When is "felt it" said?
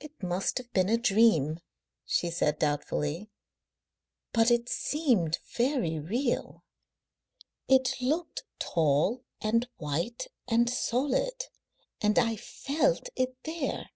12.36-13.36